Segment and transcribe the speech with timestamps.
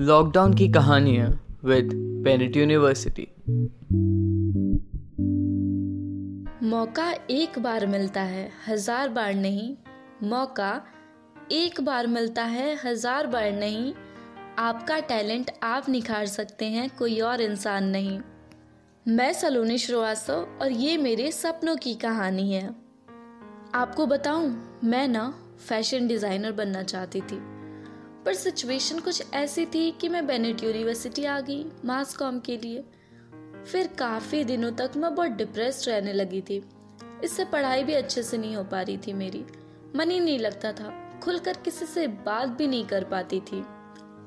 [0.00, 1.28] Lockdown की कहानियाँ
[1.64, 1.90] with
[2.24, 3.26] पेनेट university
[6.68, 9.76] मौका एक बार मिलता है, हज़ार बार नहीं।
[10.22, 10.82] मौका
[11.52, 13.94] एक बार मिलता है, हज़ार बार नहीं।
[14.58, 18.20] आपका टैलेंट आप निखार सकते हैं, कोई और इंसान नहीं।
[19.08, 22.68] मैं सलोनी श्रीवास्तव और ये मेरे सपनों की कहानी है।
[23.74, 25.34] आपको बताऊँ, मैं ना
[25.68, 27.63] फ़ैशन डिज़ाइनर बनना चाहती थी।
[28.24, 32.84] पर सिचुएशन कुछ ऐसी थी कि मैं बेनेट यूनिवर्सिटी आ गई मास कॉम के लिए।
[33.66, 36.62] फिर काफ़ी दिनों तक मैं बहुत डिप्रेस्ड रहने लगी थी।
[37.24, 39.44] इससे पढ़ाई भी अच्छे से नहीं हो पा रही थी मेरी।
[39.96, 40.92] मन ही नहीं लगता था।
[41.22, 43.62] खुलकर किसी से बात भी नहीं कर पाती थी।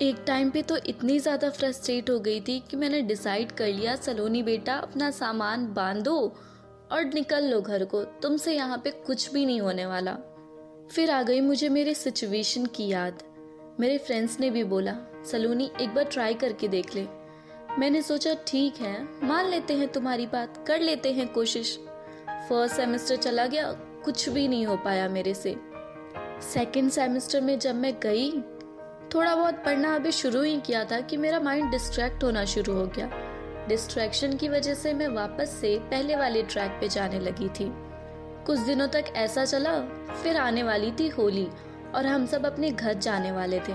[0.01, 3.95] एक टाइम पे तो इतनी ज़्यादा फ्रस्ट्रेट हो गई थी कि मैंने डिसाइड कर लिया,
[3.95, 6.17] सलोनी बेटा, अपना सामान बांधो
[6.91, 10.17] और निकल लो घर को। तुमसे यहाँ पे कुछ भी नहीं होने वाला।
[10.91, 13.23] फिर आ गई मुझे मेरे सिचुएशन की याद।
[13.79, 14.95] मेरे फ्रेंड्स ने भी बोला,
[15.31, 17.07] सलोनी, एक बार ट्राई करके देख ले।
[17.79, 21.79] मैंने सोचा, ठीक है, मान लेते हैं तुम्हारी बात, कर लेते हैं कोशिश।
[22.29, 23.71] फ़र्स्ट सेमेस्टर चला गया,
[24.05, 25.55] कुछ भी नहीं हो पाया मेरे से।
[26.53, 28.31] सेकेंड सेमेस्टर में जब मैं गई,
[29.15, 32.87] थोड़ा बहुत पढ़ना अभी शुरू ही किया था कि मेरा माइंड डिस्ट्रैक्ट होना शुरू हो
[32.87, 33.11] गया।
[33.67, 37.73] डिस्ट्रैक्शन की वजह से मैं वापस से पहले वाले ट्रैक पे जाने लगी थी।
[38.45, 39.79] कुछ दिनों तक ऐसा चला,
[40.23, 41.47] फिर आने वाली थी होली।
[41.95, 43.73] और हम सब अपने घर जाने वाले थे।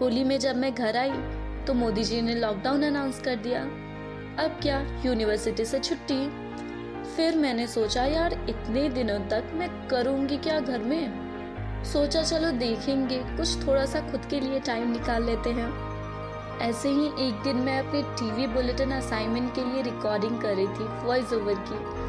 [0.00, 1.12] होली में जब मैं घर आई
[1.66, 3.62] तो मोदी जी ने लॉकडाउन अनाउंस कर दिया।
[4.44, 6.44] अब क्या यूनिवर्सिटी से छुट्टी?
[7.16, 11.24] फिर मैंने सोचा, यार, इतने दिनों तक मैं करूँगी क्या घर में?
[11.84, 15.94] सोचा, चलो, देखेंगे। कुछ थोड़ा सा खुद के लिए टाइम निकाल लेते हैं।
[16.58, 21.06] ऐसे ही एक दिन मैं अपने टीवी बुलेटिन असाइनमेंट के लिए रिकॉर्डिंग कर रही थी
[21.06, 22.04] वॉइस ओवर की।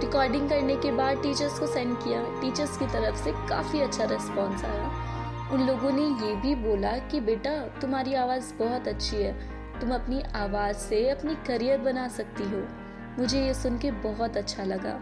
[0.00, 4.64] रिकॉर्डिंग करने के बाद टीचर्स को सेंड किया। टीचर्स की तरफ़ से काफ़ी अच्छा रिस्पॉन्स
[4.64, 5.08] आया।
[5.52, 10.22] उन लोगों ने ये भी बोला कि, बेटा, तुम्हारी आवाज़ बहुत अच्छी है। तुम अपनी
[10.22, 12.68] आवाज़ से अपनी करियर बना सकती हो।
[13.18, 15.00] मुझे ये सुन के बहुत अच्छा लगा।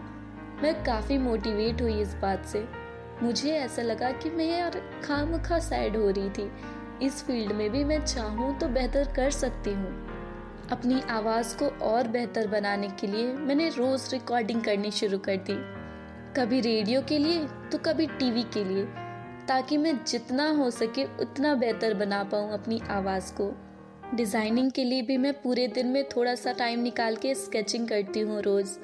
[0.63, 2.67] मैं काफ़ी मोटिवेट हुई इस बात से।
[3.23, 6.51] मुझे ऐसा लगा कि मैं यार खाम खा सैड हो रही थी।
[7.01, 10.06] इस फ़ील्ड में भी मैं चाहूँ तो बेहतर कर सकती हूँ।
[10.71, 15.53] अपनी आवाज़ को और बेहतर बनाने के लिए मैंने रोज़ रिकॉर्डिंग करनी शुरू कर दी।
[16.35, 18.83] कभी रेडियो के लिए तो कभी टीवी के लिए,
[19.47, 23.51] ताकि मैं जितना हो सके उतना बेहतर बना पाऊँ अपनी आवाज़ को।
[24.15, 28.19] डिज़ाइनिंग के लिए भी मैं पूरे दिन में थोड़ा सा टाइम निकाल के स्केचिंग करती
[28.19, 28.77] हूँ रोज़,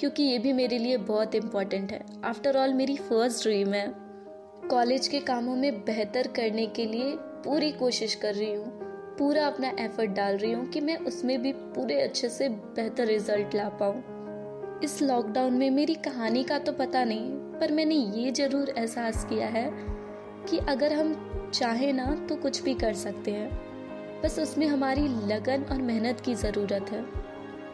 [0.00, 3.86] क्योंकि ये भी मेरे लिए बहुत इंपॉर्टेंट है। आफ्टर ऑल मेरी फ़र्स्ट ड्रीम है।
[4.68, 7.14] कॉलेज के कामों में बेहतर करने के लिए
[7.44, 8.79] पूरी कोशिश कर रही हूँ।
[9.20, 13.54] पूरा अपना एफर्ट डाल रही हूँ कि मैं उसमें भी पूरे अच्छे से बेहतर रिज़ल्ट
[13.54, 18.68] ला पाऊँ। इस लॉकडाउन में मेरी कहानी का तो पता नहीं, पर मैंने ये ज़रूर
[18.68, 19.70] एहसास किया है
[20.50, 25.64] कि अगर हम चाहें ना तो कुछ भी कर सकते हैं। बस उसमें हमारी लगन
[25.64, 27.04] और मेहनत की ज़रूरत है।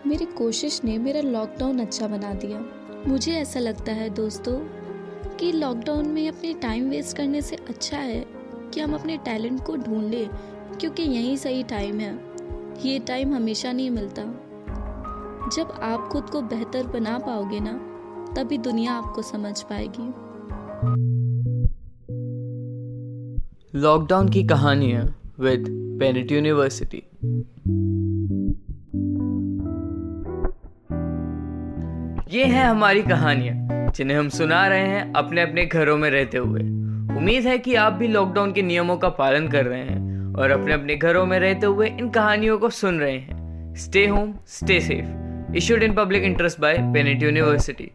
[0.06, 2.58] मेरी कोशिश ने मेरा लॉकडाउन अच्छा बना दिया।
[3.06, 4.58] मुझे ऐसा लगता है दोस्तों
[5.36, 8.24] कि लॉकडाउन में अपने टाइम वेस्ट करने से अच्छा है
[8.74, 10.28] कि हम अपने टैलेंट को ढूंढें
[10.80, 12.18] क्योंकि यही सही टाइम है।
[12.84, 14.22] ये टाइम हमेशा नहीं मिलता।
[15.56, 17.72] जब आप खुद को बेहतर बना पाओगे ना,
[18.34, 20.08] तभी दुनिया आपको समझ पाएगी।
[23.78, 25.66] लॉकडाउन की कहानियाँ विद
[26.00, 27.02] पेनेट यूनिवर्सिटी
[32.30, 36.60] ये हैं हमारी कहानियाँ, जिन्हें हम सुना रहे हैं अपने अपने घरों में रहते हुए।
[37.16, 40.05] उम्मीद है कि आप भी लॉकडाउन के नियमों का पालन कर रहे हैं।
[40.38, 44.34] और अपने अपने घरों में रहते हुए इन कहानियों को सुन रहे हैं। Stay home
[44.46, 47.90] stay safe issued in public interest by Bennett University